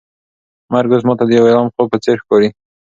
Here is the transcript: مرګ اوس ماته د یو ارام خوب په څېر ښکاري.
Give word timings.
مرګ 0.73 0.89
اوس 0.93 1.03
ماته 1.07 1.23
د 1.27 1.31
یو 1.37 1.45
ارام 1.49 1.67
خوب 1.73 1.87
په 1.91 1.97
څېر 2.03 2.17
ښکاري. 2.23 2.49